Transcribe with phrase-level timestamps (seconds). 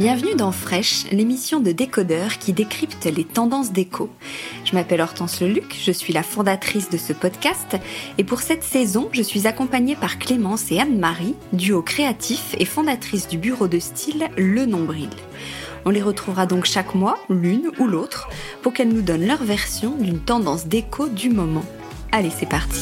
[0.00, 4.08] Bienvenue dans Fresh, l'émission de décodeurs qui décrypte les tendances déco.
[4.64, 7.76] Je m'appelle Hortense Leluc, je suis la fondatrice de ce podcast
[8.16, 13.28] et pour cette saison, je suis accompagnée par Clémence et Anne-Marie, duo créatif et fondatrice
[13.28, 15.10] du bureau de style Le Nombril.
[15.84, 18.30] On les retrouvera donc chaque mois, l'une ou l'autre,
[18.62, 21.66] pour qu'elles nous donnent leur version d'une tendance déco du moment.
[22.10, 22.80] Allez, c'est parti.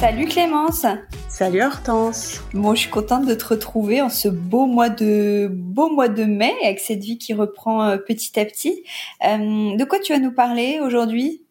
[0.00, 0.86] Salut Clémence
[1.32, 2.42] Salut Hortense.
[2.52, 6.24] Moi, je suis contente de te retrouver en ce beau mois de beau mois de
[6.24, 8.84] mai avec cette vie qui reprend euh, petit à petit.
[9.24, 11.42] Euh, de quoi tu vas nous parler aujourd'hui?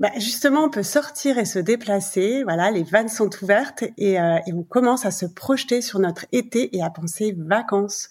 [0.00, 2.44] Bah justement, on peut sortir et se déplacer.
[2.44, 6.24] Voilà, les vannes sont ouvertes et, euh, et on commence à se projeter sur notre
[6.32, 8.08] été et à penser vacances.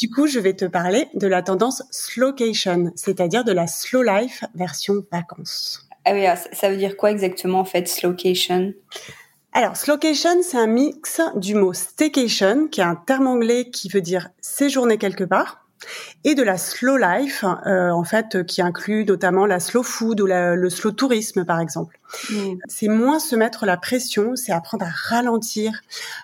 [0.00, 4.44] du coup, je vais te parler de la tendance slowcation, c'est-à-dire de la slow life
[4.56, 5.88] version vacances.
[6.04, 8.72] Ah oui, ça veut dire quoi exactement en fait, slowcation?
[9.52, 14.00] Alors, slowcation, c'est un mix du mot staycation, qui est un terme anglais qui veut
[14.00, 15.60] dire séjourner quelque part,
[16.24, 20.26] et de la slow life, euh, en fait, qui inclut notamment la slow food ou
[20.26, 21.98] le slow tourisme, par exemple.
[22.68, 25.80] C'est moins se mettre la pression, c'est apprendre à ralentir.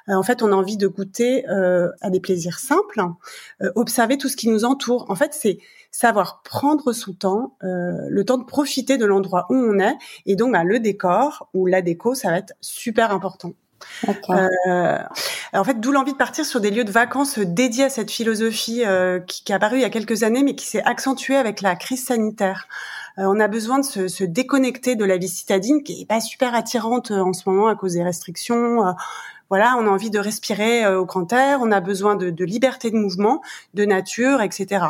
[0.08, 3.00] Euh, en fait, on a envie de goûter euh, à des plaisirs simples,
[3.74, 5.06] observer tout ce qui nous entoure.
[5.08, 5.58] En fait, c'est
[5.96, 9.96] savoir prendre son temps, euh, le temps de profiter de l'endroit où on est,
[10.26, 13.54] et donc bah, le décor ou la déco, ça va être super important.
[14.30, 14.98] Euh,
[15.52, 18.84] en fait, d'où l'envie de partir sur des lieux de vacances dédiés à cette philosophie
[18.84, 21.60] euh, qui, qui, est apparue il y a quelques années, mais qui s'est accentuée avec
[21.60, 22.68] la crise sanitaire.
[23.18, 26.54] Euh, on a besoin de se, déconnecter de la vie citadine, qui est pas super
[26.54, 28.82] attirante en ce moment à cause des restrictions
[29.48, 32.90] voilà, on a envie de respirer euh, au grand air, on a besoin de, liberté
[32.90, 33.42] de mouvement,
[33.74, 34.86] de nature, etc.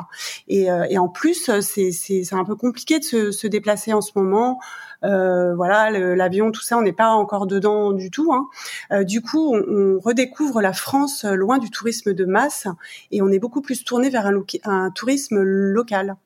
[0.48, 4.58] Et, euh, en plus, c'est un peu compliqué de se, déplacer en ce moment.
[5.05, 8.33] Euh, voilà, l'avion, tout ça, on n'est pas encore dedans du tout.
[8.33, 8.49] Hein.
[8.93, 12.67] Euh, du coup, on, on, redécouvre la France loin du tourisme de masse
[13.11, 16.17] et on est beaucoup plus tourné vers un, un tourisme local.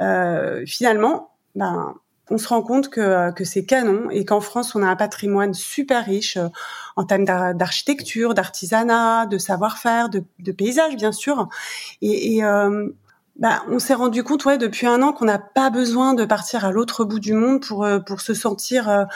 [0.00, 1.94] Euh, finalement, ben,
[2.30, 5.54] on se rend compte que, que c'est canon et qu'en France, on a un patrimoine
[5.54, 6.48] super riche euh,
[6.96, 11.48] en termes d'architecture, d'artisanat, de savoir-faire, de, de paysage, bien sûr.
[12.00, 12.88] Et, et euh,
[13.36, 16.64] bah, on s'est rendu compte, ouais, depuis un an, qu'on n'a pas besoin de partir
[16.64, 19.06] à l'autre bout du monde pour euh, pour se sentir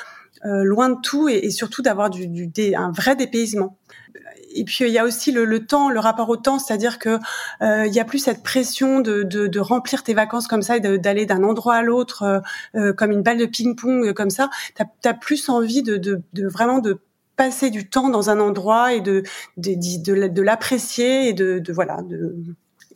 [0.45, 3.77] loin de tout et, et surtout d'avoir du, du un vrai dépaysement
[4.57, 7.19] et puis il y a aussi le, le temps, le rapport au temps, c'est-à-dire que
[7.63, 10.77] euh, il y a plus cette pression de, de, de, remplir tes vacances comme ça
[10.77, 12.41] et d'aller d'un endroit à l'autre euh,
[12.75, 14.51] euh, comme une balle de ping-pong comme ça.
[14.75, 16.99] T'as as plus envie de, de, de vraiment de
[17.37, 19.23] passer du temps dans un endroit et de
[19.59, 22.35] de, de, de l'apprécier et de, de voilà de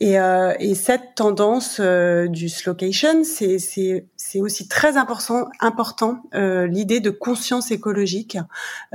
[0.01, 4.01] et, euh, et cette tendance euh, du slowcation, c'est
[4.39, 8.39] aussi très important important euh, l'idée de conscience écologique.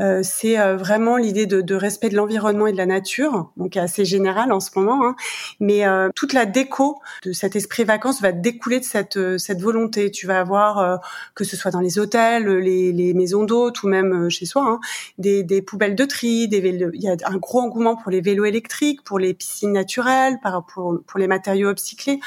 [0.00, 3.76] Euh, c'est euh, vraiment l'idée de, de, respect de l'environnement et de la nature, donc
[3.76, 5.06] assez général en ce moment.
[5.06, 5.14] Hein.
[5.60, 10.10] Mais euh, toute la déco de cet esprit vacances va découler de cette cette volonté.
[10.10, 11.00] Tu vas avoir
[11.36, 14.80] que ce soit dans les hôtels, les, les maisons d'hôtes ou même chez soi, hein,
[15.18, 16.90] des, des poubelles de tri, des vélos.
[16.94, 20.52] Il y a un gros engouement pour les vélos électriques, pour les piscines naturelles, par
[20.54, 22.20] rapport pour les matériaux upcyclés,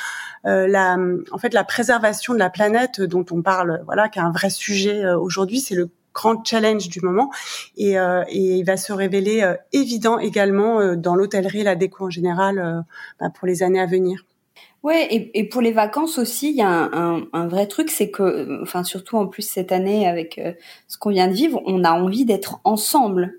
[0.45, 0.97] euh, la,
[1.31, 4.49] en fait, la préservation de la planète dont on parle, voilà, qui est un vrai
[4.49, 7.29] sujet euh, aujourd'hui, c'est le grand challenge du moment
[7.77, 12.83] et, euh, il va se révéler évident également dans l'hôtellerie, la déco en général,
[13.19, 14.25] bah, pour les années à venir.
[14.81, 18.09] Ouais, et, et, pour les vacances aussi, il y a un, un, vrai truc, c'est
[18.09, 20.41] que, enfin surtout en plus cette année avec
[20.87, 23.38] ce qu'on vient de vivre, on a envie d'être ensemble.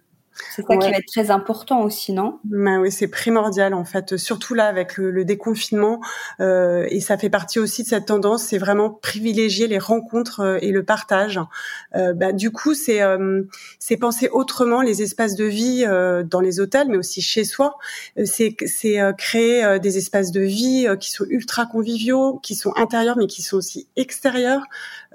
[0.54, 2.38] C'est ça qui va être très important aussi, non?
[2.44, 6.00] Ben Oui, c'est primordial en fait, surtout là avec le, le déconfinement.
[6.40, 10.58] Euh, et ça fait partie aussi de cette tendance, c'est vraiment privilégier les rencontres euh,
[10.60, 11.40] et le partage.
[11.94, 13.42] Euh, bah, du coup, c'est euh,
[13.78, 17.76] c'est penser autrement les espaces de vie euh, dans les hôtels, mais aussi chez soi.
[18.24, 23.26] C'est c'est créer des espaces de vie qui sont ultra conviviaux, qui sont intérieurs, mais
[23.26, 24.62] qui sont aussi extérieurs.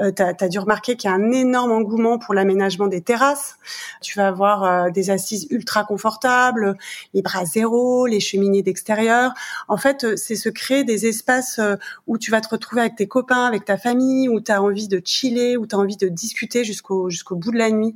[0.01, 3.57] Euh, tu as, dû remarquer qu'il y a un énorme engouement pour l'aménagement des terrasses.
[4.01, 6.77] Tu vas avoir euh, des assises ultra confortables,
[7.13, 9.33] les bras zéro, les cheminées d'extérieur.
[9.67, 11.59] En fait, euh, c'est se créer des espaces
[12.07, 14.87] où tu vas te retrouver avec tes copains, avec ta famille, où tu as envie
[14.87, 17.95] de chiller, où tu as envie de discuter jusqu'au jusqu'au bout de la nuit.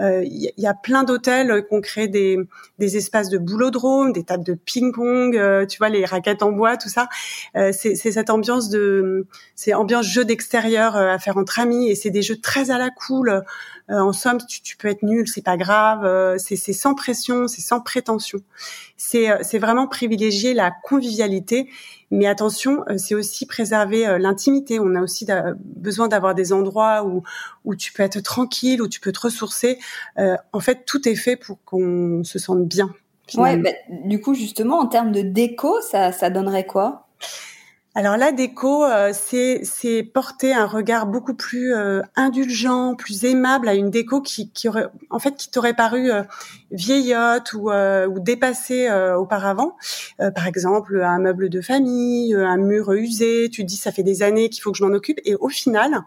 [0.00, 2.38] Il y, a plein d'hôtels qui ont créé des,
[2.78, 6.88] des espaces de boulodrome, des tables de ping-pong, tu vois, les raquettes en bois, tout
[6.88, 7.08] ça.
[7.72, 9.26] c'est cette ambiance de,
[9.56, 12.90] c'est ambiance jeu d'extérieur à faire entre amis et c'est des jeux très à la
[12.90, 13.42] cool.
[13.90, 16.04] Euh, en somme, tu, tu, peux être nul, c'est pas grave.
[16.04, 18.38] Euh, c'est sans pression, c'est sans prétention.
[18.96, 21.70] C'est euh, c'est vraiment privilégier la convivialité,
[22.10, 24.78] mais attention, c'est aussi préserver l'intimité.
[24.80, 25.26] On a aussi
[25.64, 27.22] besoin d'avoir des endroits où
[27.64, 29.78] où tu peux être tranquille, où tu peux te ressourcer.
[30.16, 32.90] en fait, tout est fait pour qu'on se sente bien.
[33.34, 33.70] Ouais, bah,
[34.04, 37.08] du coup, justement, en termes de déco, ça, ça donnerait quoi?
[37.98, 43.68] Alors la déco, euh, c'est c'est porter un regard beaucoup plus euh, indulgent, plus aimable
[43.68, 46.22] à une déco qui, qui aurait, en fait, qui t'aurait paru euh,
[46.70, 49.76] vieillotte ou, ou dépassée auparavant.
[50.18, 53.48] par exemple, un meuble de famille, un mur usé.
[53.50, 56.04] Tu dis ça fait des années qu'il faut que je m'en occupe, et au final,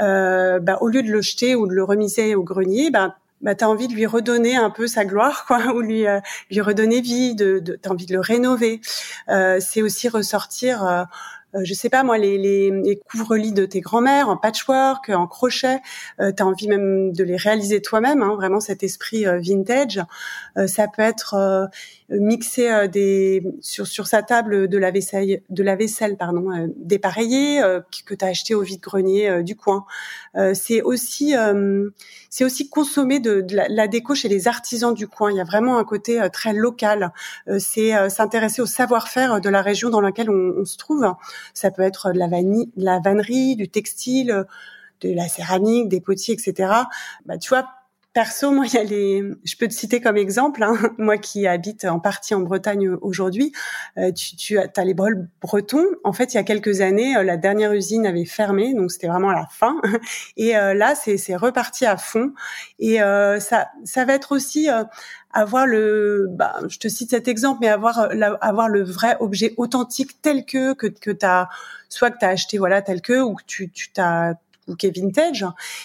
[0.00, 3.64] bah, au lieu de le jeter ou de le remiser au grenier, bah, bah, tu
[3.64, 6.18] envie de lui redonner un peu sa gloire, quoi, ou lui euh,
[6.50, 8.80] lui redonner vie, de, de tu as envie de le rénover.
[9.28, 11.04] Euh, c'est aussi ressortir, euh,
[11.62, 15.80] je sais pas moi, les, les, les couvre-lits de tes grands-mères en patchwork, en crochet.
[16.20, 20.00] Euh, tu as envie même de les réaliser toi-même, hein, vraiment cet esprit vintage.
[20.66, 21.70] ça peut être
[22.10, 26.66] mixer euh, des sur sur sa table de la vaisselle de la vaisselle pardon euh,
[26.76, 29.84] dépareillée euh, que tu as acheté au vide-grenier du coin.
[30.54, 31.34] c'est aussi
[32.30, 35.30] c'est aussi consommer de, la, déco chez les artisans du coin.
[35.30, 37.12] Il y a vraiment un côté très local.
[37.58, 41.06] c'est s'intéresser au savoir-faire de la région dans laquelle on, on, se trouve.
[41.52, 44.46] Ça peut être de la, vanille, de la vannerie, du textile,
[45.00, 46.72] de la céramique, des potiers, etc.
[47.26, 47.68] Bah, tu vois,
[48.14, 49.24] Perso, moi, il y a les.
[49.42, 53.52] Je peux te citer comme exemple, hein, moi qui habite en partie en Bretagne aujourd'hui.
[53.98, 55.84] Euh, tu, tu as les brûles bretons.
[56.04, 59.08] En fait, il y a quelques années, euh, la dernière usine avait fermé, donc c'était
[59.08, 59.80] vraiment la fin.
[60.36, 62.32] Et euh, là, c'est reparti à fond.
[62.78, 64.68] Et ça, ça va être aussi
[65.32, 68.08] avoir le, bah, je te cite cet exemple, mais avoir
[68.40, 71.48] avoir le vrai objet authentique tel que que que t'as
[71.88, 74.34] soit que t'as acheté voilà tel que ou que tu tu t'as
[74.68, 75.44] ou qui est vintage,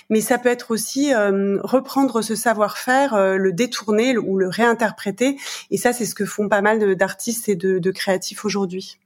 [0.09, 5.37] mais ça peut être aussi euh, reprendre ce savoir-faire, euh, le détourner ou le réinterpréter.
[5.71, 8.99] Et ça, c'est ce que font pas mal d'artistes et de, de, créatifs aujourd'hui.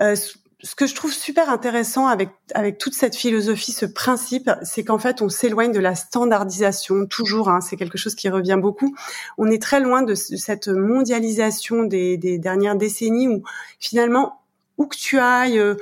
[0.00, 0.16] Euh,
[0.60, 4.98] ce que je trouve super intéressant avec avec toute cette philosophie, ce principe, c'est qu'en
[4.98, 7.06] fait, on s'éloigne de la standardisation.
[7.06, 8.96] Toujours, hein, c'est quelque chose qui revient beaucoup.
[9.36, 13.44] On est très loin de, cette mondialisation des, des dernières décennies où
[13.78, 14.40] finalement,
[14.78, 15.76] où que tu ailles euh,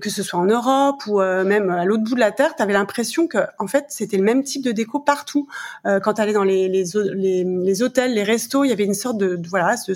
[0.00, 2.62] que ce soit en Europe ou euh, même à l'autre bout de la terre, tu
[2.62, 5.48] avais l'impression que en fait c'était le même type de déco partout.
[5.86, 6.84] Euh, quand tu allais dans les, les,
[7.44, 9.94] les, hôtels, les restos, il y avait une sorte de, voilà de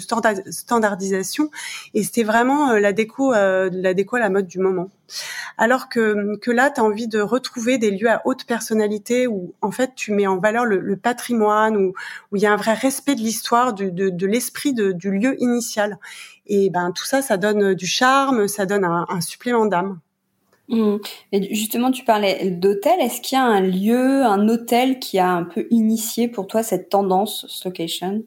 [0.50, 1.50] standardisation
[1.94, 4.90] et c'était vraiment la déco la déco à la mode du moment.
[5.56, 9.54] Alors que, que là, tu as envie de retrouver des lieux à haute personnalité où,
[9.62, 11.94] en fait, tu mets en valeur le, patrimoine, où,
[12.30, 15.98] où il y a un vrai respect de l'histoire, de, de, l'esprit du lieu initial.
[16.48, 20.00] Et ben tout ça, ça donne du charme, ça donne un, supplément d'âme.
[20.68, 20.96] Mmh.
[21.32, 23.00] Et justement, tu parlais d'hôtel.
[23.00, 26.62] Est-ce qu'il y a un lieu, un hôtel qui a un peu initié pour toi
[26.62, 28.22] cette tendance location?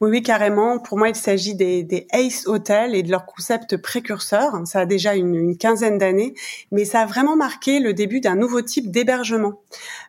[0.00, 0.78] Oui, oui, carrément.
[0.78, 4.54] Pour moi, il s'agit des, des Ace Hotels et de leur concept précurseur.
[4.66, 6.34] Ça a déjà une, une quinzaine d'années,
[6.70, 9.60] mais ça a vraiment marqué le début d'un nouveau type d'hébergement.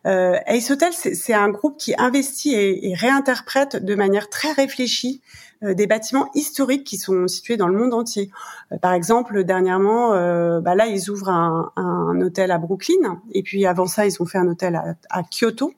[0.06, 5.22] Euh, Ace Hotel, c'est un groupe qui investit et, et, réinterprète de manière très réfléchie
[5.64, 8.30] euh, des bâtiments historiques qui sont situés dans le monde entier.
[8.72, 13.42] Euh, par exemple, dernièrement, euh, bah là, ils ouvrent un, un, hôtel à Brooklyn, et
[13.42, 15.74] puis avant ça, ils ont fait un hôtel à, à Kyoto.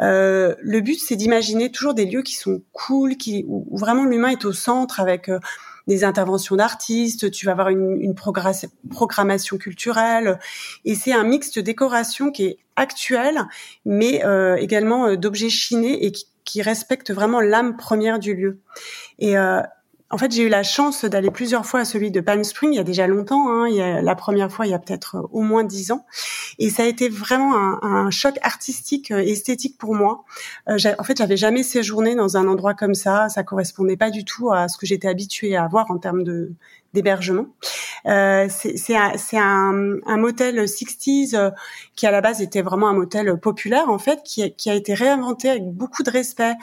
[0.00, 4.28] Euh, le but, c'est d'imaginer toujours des lieux qui sont cool, qui, où, vraiment l'humain
[4.28, 5.38] est au centre avec euh,
[5.86, 10.38] des interventions d'artistes, tu vas avoir une, une programmation culturelle,
[10.86, 13.42] et c'est un mix de décoration qui est actuel,
[13.84, 18.60] mais euh, également d'objets chinés et qui, qui respecte vraiment l'âme première du lieu.
[19.18, 19.36] Et
[20.10, 22.76] en fait, j'ai eu la chance d'aller plusieurs fois à celui de Palm Spring il
[22.76, 23.48] y a déjà longtemps.
[23.48, 26.04] Hein, la première fois, il y a peut-être au moins dix ans,
[26.58, 30.24] et ça a été vraiment un, choc artistique, et esthétique pour moi.
[30.68, 33.28] en fait, j'avais jamais séjourné dans un endroit comme ça.
[33.28, 36.52] Ça correspondait pas du tout à ce que j'étais habituée à voir en termes de
[36.94, 37.46] d'hébergement.
[38.06, 41.50] Euh, c'est un, un, un, motel 60s euh,
[41.96, 44.94] qui à la base était vraiment un motel populaire en fait, qui qui a été
[44.94, 46.54] réinventé avec beaucoup de respect,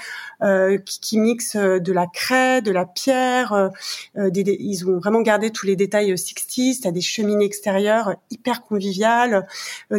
[0.41, 3.53] euh, qui, qui, mixe euh, de la craie, de la pierre.
[3.53, 6.81] Euh, des, ils ont vraiment gardé tous les détails 60s.
[6.81, 9.45] T'as des cheminées extérieures hyper conviviales,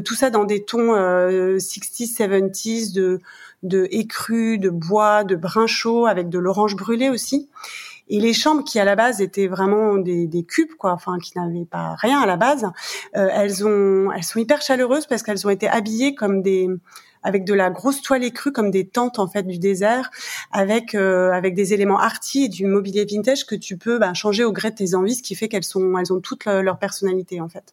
[0.05, 3.21] tout ça dans des tons 60s, 70s de
[3.63, 3.89] de
[4.57, 7.49] de bois, de brun chaud, avec de l'orange brûlé aussi.
[8.13, 11.33] Et les chambres qui à la base étaient vraiment des, des cubes, quoi, enfin qui
[11.35, 12.67] n'avaient pas rien à la base,
[13.17, 16.69] euh, elles ont, elles sont hyper chaleureuses parce qu'elles ont été habillées comme des
[17.23, 20.11] avec de la grosse toile écrue comme des tentes en fait du désert,
[20.51, 24.45] avec euh, avec des éléments arty et du mobilier vintage que tu peux bah, changer
[24.45, 27.41] au gré de tes envies, ce qui fait qu'elles sont elles ont toute leur personnalité
[27.41, 27.73] en fait.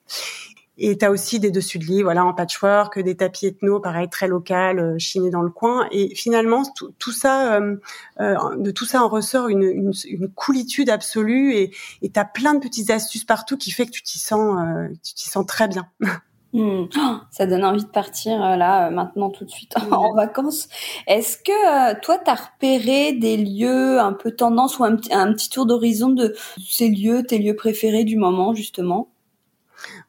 [0.81, 4.07] Et tu as aussi des dessus de lit, voilà, en patchwork, des tapis ethno, pareil,
[4.07, 5.87] très local, euh, chinés dans le coin.
[5.91, 6.63] Et finalement,
[6.97, 7.75] tout, ça, euh,
[8.21, 11.53] euh, de tout ça en ressort une, une, une coolitude absolue.
[11.53, 11.71] Et
[12.01, 14.57] tu as plein de petites astuces partout qui fait que tu t'y sens,
[15.03, 15.87] tu t'y sens très bien.
[16.51, 16.85] Hmm.
[16.97, 20.67] Oh, ça donne envie de partir là maintenant tout de suite en vacances.
[21.05, 25.49] Est-ce que toi tu as repéré des lieux un peu tendance ou un, un petit
[25.51, 26.33] tour d'horizon de
[26.67, 29.09] ces lieux, tes lieux préférés du moment justement?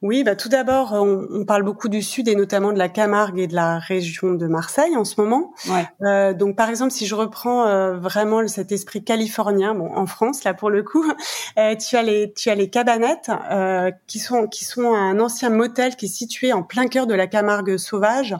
[0.03, 3.39] Oui, bah tout d'abord, on, on, parle beaucoup du sud et notamment de la Camargue
[3.39, 5.53] et de la région de Marseille en ce moment.
[5.69, 5.87] Ouais.
[6.03, 10.43] Euh, donc, par exemple, si je reprends euh, vraiment cet esprit californien, bon, en France
[10.45, 11.05] là pour le coup,
[11.59, 15.51] euh, tu as les tu as les cabanettes euh, qui sont qui sont un ancien
[15.51, 18.35] motel qui est situé en plein cœur de la Camargue sauvage.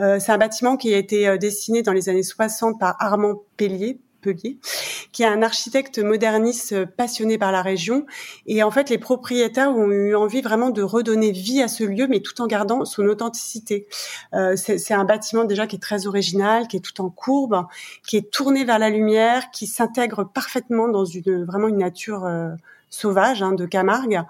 [0.00, 4.00] Euh, c'est un bâtiment qui a été dessiné dans les années 60 par Armand Pellier,
[5.16, 8.04] qui est un architecte moderniste passionné par la région.
[8.46, 12.06] Et en fait, les propriétaires ont eu envie vraiment de redonner vie à ce lieu,
[12.06, 13.88] mais tout en gardant son authenticité.
[14.34, 17.64] Euh, c'est un bâtiment déjà qui est très original, qui est tout en courbe,
[18.06, 22.50] qui est tourné vers la lumière, qui s'intègre parfaitement dans une vraiment une nature euh,
[22.90, 24.22] sauvage hein, de Camargue.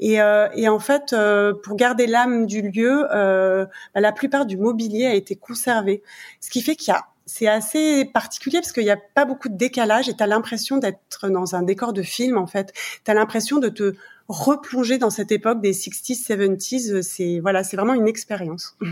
[0.00, 4.46] Et, euh, et en fait, euh, pour garder l'âme du lieu, euh, bah, la plupart
[4.46, 6.02] du mobilier a été conservé,
[6.40, 9.48] ce qui fait qu'il y a c'est assez particulier parce qu'il n'y a pas beaucoup
[9.48, 12.74] de décalage et tu as l'impression d'être dans un décor de film en fait.
[13.04, 13.94] Tu as l'impression de te
[14.28, 17.00] replonger dans cette époque des 60s, 70s.
[17.00, 18.76] C'est voilà, c'est vraiment une expérience.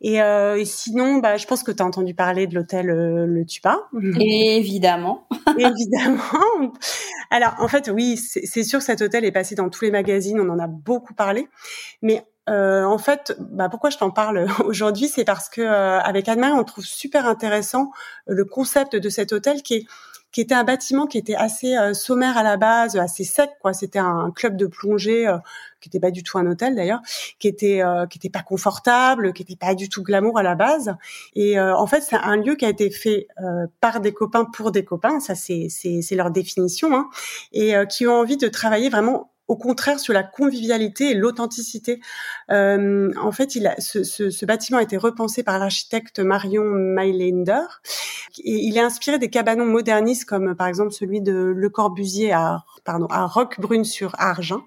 [0.00, 3.26] Et, euh, et, sinon, bah, je pense que tu as entendu parler de l'hôtel euh,
[3.26, 3.86] Le Tupa.
[4.18, 5.28] Évidemment.
[5.58, 6.72] Évidemment.
[7.30, 10.40] Alors, en fait, oui, c'est sûr que cet hôtel est passé dans tous les magazines,
[10.40, 11.48] on en a beaucoup parlé.
[12.00, 16.28] Mais euh, en fait, bah, pourquoi je t'en parle aujourd'hui, c'est parce que euh, avec
[16.28, 17.92] Anne-Marie, on trouve super intéressant
[18.28, 19.86] euh, le concept de cet hôtel qui est
[20.32, 23.74] qui était un bâtiment qui était assez sommaire à la base, assez sec quoi.
[23.74, 25.30] C'était un club de plongée
[25.82, 27.02] qui était pas du tout un hôtel d'ailleurs,
[27.38, 30.96] qui était qui était pas confortable, qui était pas du tout glamour à la base.
[31.34, 33.28] Et en fait, c'est un lieu qui a été fait
[33.82, 37.10] par des copains pour des copains, ça c'est c'est c'est leur définition, hein,
[37.52, 42.00] et qui ont envie de travailler vraiment au contraire sur la convivialité et l'authenticité.
[42.50, 46.64] Euh, en fait, il a, ce, ce, ce, bâtiment a été repensé par l'architecte Marion
[46.64, 47.66] Mailander
[48.42, 52.64] et il est inspiré des cabanons modernistes comme par exemple celui de Le Corbusier à
[52.84, 54.62] pardon à Roquebrune sur Argent.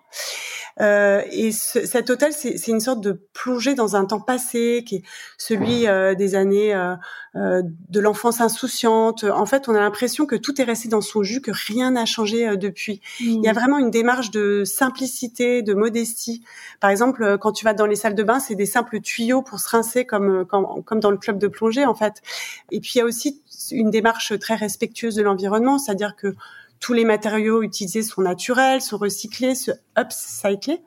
[0.81, 4.97] Euh, et ce, cet hôtel, c'est une sorte de plongée dans un temps passé, qui
[4.97, 5.03] est
[5.37, 6.95] celui euh, des années euh,
[7.35, 9.23] euh, de l'enfance insouciante.
[9.23, 12.05] En fait, on a l'impression que tout est resté dans son jus, que rien n'a
[12.05, 13.01] changé euh, depuis.
[13.19, 13.55] Il y a mmh.
[13.55, 16.43] vraiment une démarche de simplicité, de modestie.
[16.79, 19.59] Par exemple, quand tu vas dans les salles de bain, c'est des simples tuyaux pour
[19.59, 22.21] se rincer, comme, comme, comme dans le club de plongée, en fait.
[22.71, 23.41] Et puis, il y a aussi
[23.71, 26.35] une démarche très respectueuse de l'environnement, c'est-à-dire que
[26.79, 30.81] tous les matériaux utilisés sont naturels, sont recyclés, sont upcyclés.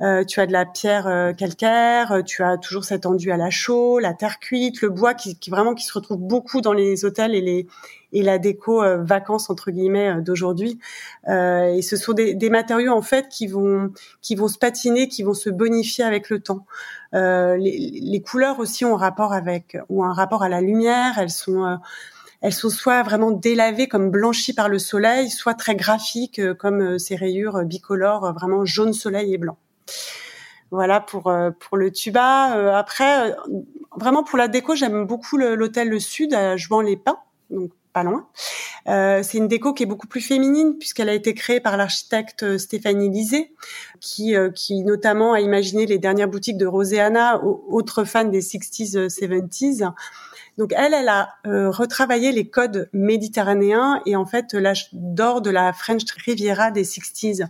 [0.00, 3.36] Euh, tu as de la pierre euh, calcaire, euh, tu as toujours cet enduit à
[3.36, 6.72] la chaux, la terre cuite, le bois qui, qui vraiment qui se retrouve beaucoup dans
[6.72, 7.66] les hôtels et les
[8.12, 10.78] et la déco euh, vacances entre guillemets d'aujourd'hui.
[11.28, 15.22] et ce sont des, des, matériaux en fait qui vont qui vont se patiner, qui
[15.22, 16.64] vont se bonifier avec le temps.
[17.12, 21.18] Les, les, couleurs aussi ont un rapport avec ont un rapport à la lumière.
[21.18, 21.78] Elles sont
[22.46, 26.80] elles sont soit vraiment délavées comme blanchies par le soleil, soit très graphiques euh, comme
[26.80, 29.58] euh, ces rayures bicolores euh, vraiment jaune soleil et blanc.
[30.70, 32.76] Voilà pour pour le tuba.
[32.76, 33.32] après,
[33.96, 37.18] vraiment pour la déco, j'aime beaucoup l'hôtel Le Sud à Jouan-les-Pins,
[37.50, 38.26] donc pas loin.
[38.84, 43.10] C'est une déco qui est beaucoup plus féminine puisqu'elle a été créée par l'architecte Stéphanie
[43.10, 43.54] Lisée,
[44.00, 49.92] qui, qui notamment a imaginé les dernières boutiques de Roséana, autre fan des 60s, 70s
[50.58, 55.72] Donc elle, elle a retravaillé les codes méditerranéens et en fait l'âge d'or de la
[55.72, 57.46] French Riviera des 60s.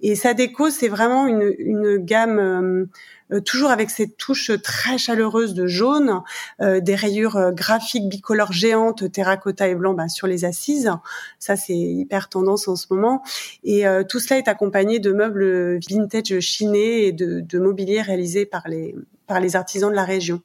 [0.00, 2.88] Et sa déco, c'est vraiment une, une gamme
[3.32, 6.22] euh, toujours avec cette touche très chaleureuse de jaune,
[6.60, 10.90] euh, des rayures euh, graphiques bicolores géantes, terracotta et blanc bah, sur les assises.
[11.38, 13.22] Ça, c'est hyper tendance en ce moment.
[13.62, 18.68] Et tout cela est accompagné de meubles vintage chinés et de, de mobilier réalisé par
[18.68, 18.94] les
[19.26, 20.42] par les artisans de la région.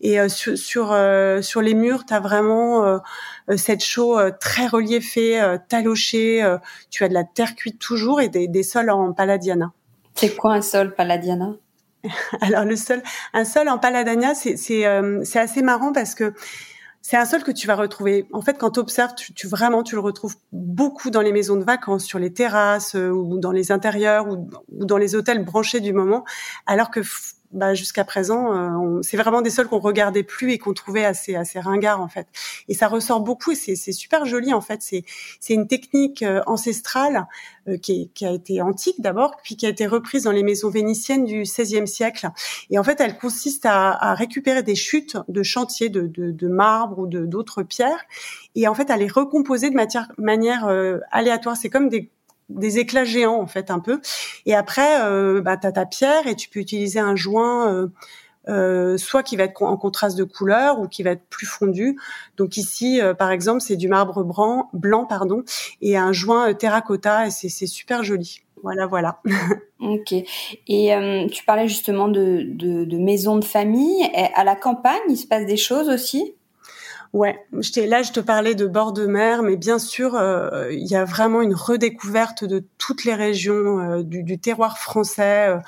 [0.00, 0.96] Et sur sur,
[1.42, 3.00] sur, les murs, tu as vraiment
[3.56, 6.56] cette chaux très reliefée, talochée.
[6.90, 9.72] tu as de la terre cuite toujours et des, des sols en palladiana.
[10.14, 11.56] C'est quoi un sol palladiana?
[12.40, 16.32] Alors le sol, un sol en Palladania, c'est euh, c'est assez marrant parce que
[17.02, 18.26] c'est un sol que tu vas retrouver.
[18.32, 21.62] En fait, quand tu observes, tu, vraiment tu le retrouves beaucoup dans les maisons de
[21.62, 25.80] vacances, sur les terrasses euh, ou dans les intérieurs ou, ou, dans les hôtels branchés
[25.80, 26.24] du moment,
[26.66, 27.00] alors que
[27.52, 31.34] bah, jusqu'à présent, euh, c'est vraiment des sols qu'on regardait plus et qu'on trouvait assez
[31.34, 32.26] assez ringards en fait.
[32.68, 34.82] Et ça ressort beaucoup et c'est super joli en fait.
[34.82, 35.04] C'est
[35.40, 37.26] c'est une technique euh, ancestrale
[37.68, 40.70] euh, qui, qui, a été antique d'abord, puis qui a été reprise dans les maisons
[40.70, 42.28] vénitiennes du XVIe siècle.
[42.70, 46.48] Et en fait, elle consiste à, à récupérer des chutes de chantier de, de, de
[46.48, 48.04] marbre ou de d'autres pierres
[48.54, 50.68] et en fait à les recomposer de matière, manière
[51.10, 51.56] aléatoire.
[51.56, 52.10] C'est comme des
[52.48, 54.00] des éclats géants en fait un peu.
[54.44, 57.88] Et après, euh, bah, tu as ta pierre et tu peux utiliser un joint euh,
[58.48, 61.98] euh, soit qui va être en contraste de couleur ou qui va être plus fondu.
[62.36, 65.42] Donc ici, euh, par exemple, c'est du marbre blanc, blanc pardon,
[65.80, 68.40] et un joint terracotta et c'est super joli.
[68.62, 69.20] Voilà, voilà.
[69.80, 70.12] ok.
[70.66, 74.08] Et tu parlais justement de, de, de maisons de famille.
[74.34, 76.34] à la campagne, il se passe des choses aussi?
[77.12, 80.96] Ouais, là je te parlais de bord de mer, mais bien sûr euh, il y
[80.96, 85.48] a vraiment une redécouverte de toutes les régions euh, du, terroir français.
[85.48, 85.58] Euh,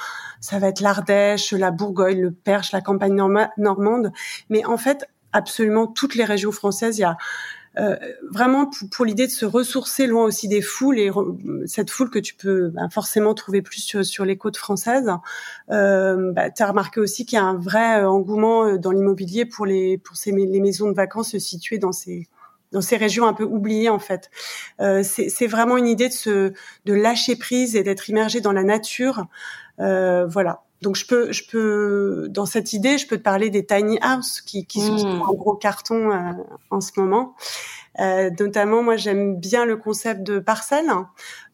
[0.40, 3.14] ça va être l'Ardèche, la Bourgogne, le Perche, la campagne
[3.57, 4.12] normande,
[4.50, 6.99] mais en fait absolument toutes les régions françaises.
[6.99, 7.16] Il y a
[7.78, 7.97] euh,
[8.30, 11.11] vraiment pour, l'idée de se ressourcer loin aussi des foules et
[11.66, 15.11] cette foule que tu peux bah, forcément trouver plus sur, sur les côtes françaises.
[15.70, 18.91] Euh, bah, tu as remarqué aussi qu'il y a un vrai euh, engouement euh, dans
[18.91, 22.28] l'immobilier pour les pour ces les maisons de vacances situées dans ces
[22.73, 24.30] dans ces régions un peu oubliées en fait.
[24.80, 26.52] Euh, c'est vraiment une idée de se
[26.84, 29.26] de lâcher prise et d'être immergé dans la nature.
[29.80, 30.62] Euh, voilà.
[30.82, 34.41] Donc je peux, je peux, dans cette idée, je peux te parler des tiny house
[34.41, 35.19] qui, qui sont hmm.
[35.19, 36.32] gros carton euh,
[36.71, 37.34] en ce moment.
[38.00, 40.91] Euh, notamment, moi, j'aime bien le concept de parcelle,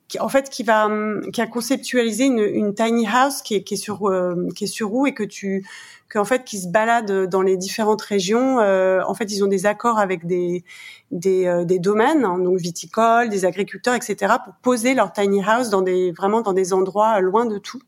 [0.08, 0.90] qui, en fait, qui va,
[1.32, 4.68] qui a conceptualisé une, une tiny house qui est, qui est sur, euh, qui est
[4.68, 5.66] sur roue et que tu,
[6.10, 8.60] que en fait, qui se balade dans les différentes régions.
[8.60, 10.64] Euh, en fait, ils ont des accords avec des,
[11.10, 15.80] des, des domaines, hein, donc viticoles, des agriculteurs, etc., pour poser leur tiny house dans
[15.80, 17.80] des, vraiment dans des endroits loin de tout.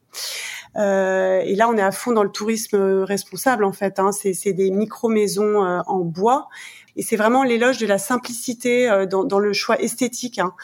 [0.77, 3.99] Euh, et là, on est à fond dans le tourisme responsable en fait.
[3.99, 4.11] Hein.
[4.12, 6.49] C'est des micro maisons euh, en bois.
[6.97, 10.39] Et c'est vraiment l'éloge de la simplicité euh, dans, dans, le choix esthétique.
[10.39, 10.55] Hein.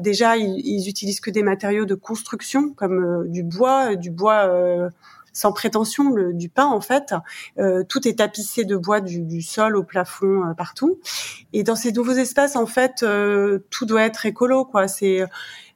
[0.00, 4.50] déjà, ils, ils, utilisent que des matériaux de construction comme du bois, du bois
[5.34, 7.14] sans prétention, le, du pain en fait.
[7.88, 10.98] tout est tapissé de bois du, du sol au plafond partout.
[11.52, 13.04] Et dans ces nouveaux espaces, en fait,
[13.70, 14.64] tout doit être écolo.
[14.64, 14.88] quoi.
[14.88, 15.24] C'est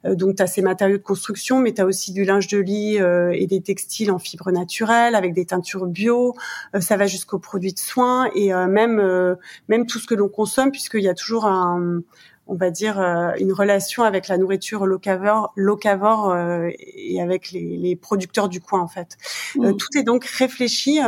[0.05, 2.57] euh, donc tu as ces matériaux de construction, mais tu as aussi du linge de
[2.57, 6.35] lit euh, et des textiles en fibres naturelles avec des teintures bio.
[6.75, 10.71] Euh, ça va jusqu'aux produits de soins et même même tout ce que l'on consomme,
[10.71, 12.01] puisqu'il y a toujours un
[12.49, 12.99] on va dire
[13.39, 16.35] une relation avec la nourriture locavore, locavore
[16.69, 19.17] et avec les, les, producteurs du coin en fait.
[19.55, 19.75] Mmh.
[19.77, 20.99] tout est donc réfléchi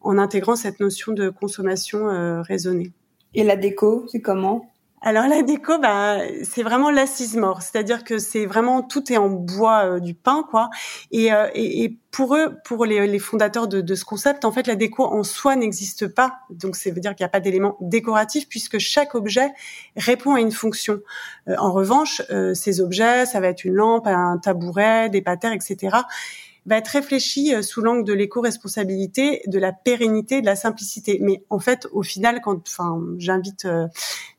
[0.00, 2.92] en intégrant cette notion de consommation raisonnée.
[3.34, 4.69] Et la déco, c'est comment?
[5.02, 9.30] Alors la déco, bah, c'est vraiment l'assise mort, c'est-à-dire que c'est vraiment tout est en
[9.30, 10.68] bois euh, du pain, quoi.
[11.10, 14.52] Et, euh, et, et, pour eux, pour les, les fondateurs de, de, ce concept, en
[14.52, 16.40] fait, la déco en soi n'existe pas.
[16.50, 19.48] Donc, ça veut dire qu'il n'y a pas d'élément décoratif puisque chaque objet
[19.96, 21.00] répond à une fonction.
[21.48, 22.20] Euh, en revanche,
[22.54, 25.98] ces objets, ça va être une lampe, un tabouret, des patères, etc
[26.66, 31.18] va être réfléchi euh, sous l'angle de l'éco-responsabilité, de la pérennité, de la simplicité.
[31.20, 33.86] Mais en fait, au final, quand, enfin, j'invite euh,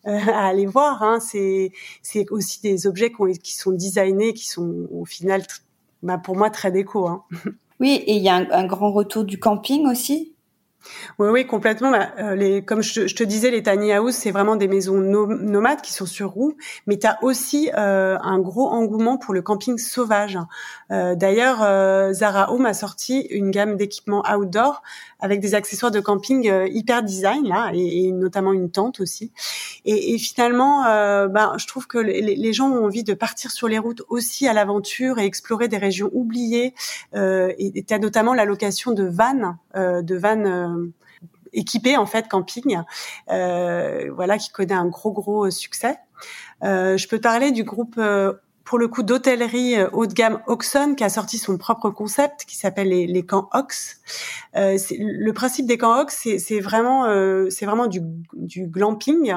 [0.07, 4.47] euh, à aller voir, hein, c'est c'est aussi des objets qui, qui, sont designés, qui
[4.47, 5.43] sont au final,
[6.03, 7.07] bah, pour moi, très déco.
[7.07, 7.23] Hein.
[7.79, 10.30] Oui, et il y a un grand retour du camping aussi?
[11.19, 11.91] Oui, oui, complètement.
[11.91, 15.81] Bah, euh, les, comme je, te disais, les tiny house, c'est vraiment des maisons nomades
[15.81, 16.55] qui sont sur roues,
[16.87, 20.37] mais tu as aussi euh, un gros engouement pour le camping sauvage.
[20.91, 21.59] Euh, d'ailleurs,
[22.13, 24.81] Zara Home a sorti une gamme d'équipements outdoor
[25.19, 29.31] avec des accessoires de camping hyper design là, et, notamment une tente aussi.
[29.85, 30.83] Et, finalement,
[31.27, 34.53] ben, je trouve que les, gens ont envie de partir sur les routes aussi à
[34.53, 36.73] l'aventure et explorer des régions oubliées.
[37.13, 40.91] et tu as notamment la location de vannes, de vannes
[41.53, 42.79] équipé en fait camping,
[43.27, 45.97] voilà, qui connaît un gros gros succès.
[46.61, 47.99] je peux parler du groupe
[48.71, 52.45] pour le coup d'hôtellerie euh, haut de gamme Oxon qui a sorti son propre concept
[52.45, 53.99] qui s'appelle les, les, camps Ox.
[54.55, 57.99] Euh, le principe des camps Ox, c'est vraiment euh, c'est vraiment du,
[58.33, 59.33] du, glamping,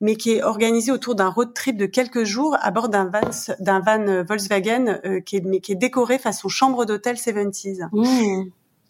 [0.00, 3.20] mais qui est organisé autour d'un road trip de quelques jours à bord d'un van
[3.60, 7.88] d'un van Volkswagen euh, qui est mais qui est décoré d'hôtel 70s.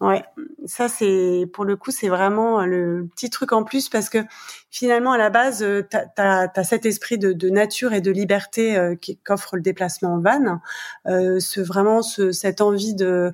[0.03, 0.25] Ouais,
[0.67, 4.19] ça c'est pour le coup c'est vraiment le petit truc en plus parce que
[4.69, 8.77] finalement à la base euh, tu as, cet esprit de, de, nature et de liberté
[8.77, 10.61] euh, qu'offre le déplacement en van,
[11.07, 13.33] euh, ce vraiment ce, cette envie de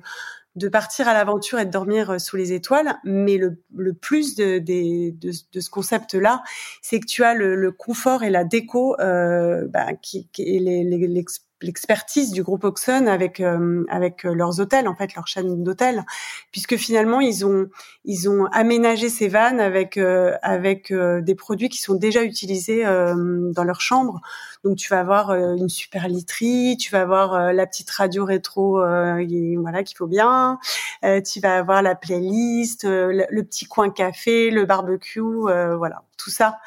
[0.55, 2.99] de partir à l'aventure et de dormir euh, sous les étoiles.
[3.03, 6.43] Mais le, le plus de, de, de, de ce concept-là,
[6.81, 10.59] c'est que tu as le, le, confort et la déco euh, bah, qui, qui et
[10.59, 11.25] les,
[11.61, 16.05] l'expertise du groupe Oxon avec euh, avec euh, leurs hôtels en fait leur chaîne d'hôtels
[16.51, 17.67] puisque finalement ils ont
[18.05, 23.63] ils ont aménagé ces vannes avec euh, avec des produits qui sont déjà utilisés dans
[23.63, 24.21] leur chambre
[24.63, 29.83] donc tu vas avoir une super literie tu vas avoir la petite radio rétro voilà
[29.83, 30.59] qu'il faut bien
[31.01, 36.57] tu vas avoir la playlist le, petit coin café le barbecue voilà tout ça.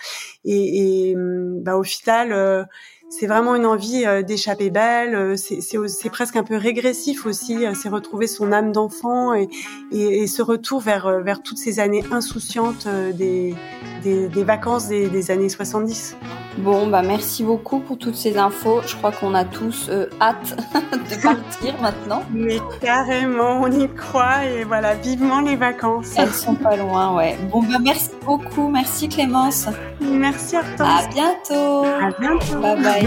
[0.44, 2.66] Et, et bah au final
[3.12, 5.14] c'est vraiment une envie euh, d'échapper belle.
[5.14, 7.66] Euh, c'est presque un peu régressif aussi.
[7.66, 9.48] Euh, c'est retrouver son âme d'enfant et,
[9.90, 13.54] et, ce retour vers, vers toutes ces années insouciantes des,
[14.02, 16.16] des, des vacances des, des, années 70.
[16.58, 18.80] Bon, bah merci beaucoup pour toutes ces infos.
[18.86, 22.22] Je crois qu'on a tous hâte de partir maintenant.
[22.32, 26.14] Mais carrément, on y croit et voilà, vivement les vacances.
[26.16, 27.36] Elles sont pas loin, ouais.
[27.50, 28.68] Bon, bah merci beaucoup.
[28.68, 29.66] Merci Clémence.
[30.00, 31.04] Merci Hortense.
[31.04, 31.84] À bientôt.
[31.84, 32.60] À bientôt.
[32.60, 33.01] Bye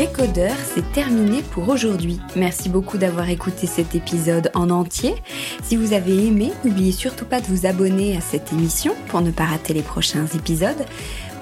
[0.00, 2.20] Décodeur, c'est terminé pour aujourd'hui.
[2.34, 5.14] Merci beaucoup d'avoir écouté cet épisode en entier.
[5.62, 9.30] Si vous avez aimé, n'oubliez surtout pas de vous abonner à cette émission pour ne
[9.30, 10.86] pas rater les prochains épisodes.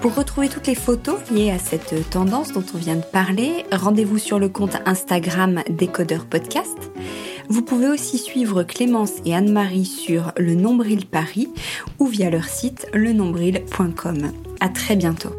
[0.00, 4.18] Pour retrouver toutes les photos liées à cette tendance dont on vient de parler, rendez-vous
[4.18, 6.90] sur le compte Instagram Décodeur Podcast.
[7.48, 11.48] Vous pouvez aussi suivre Clémence et Anne-Marie sur le Nombril Paris
[11.98, 14.32] ou via leur site lenombril.com.
[14.60, 15.32] À très bientôt.